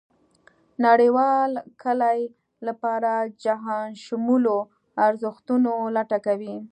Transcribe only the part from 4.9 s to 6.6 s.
ارزښتونو لټه کوي.